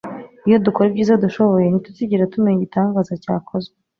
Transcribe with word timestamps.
Iyo 0.47 0.57
dukora 0.65 0.87
ibyiza 0.89 1.21
dushoboye, 1.23 1.65
ntituzigera 1.69 2.31
tumenya 2.33 2.57
igitangaza 2.59 3.13
cyakozwe 3.23 3.75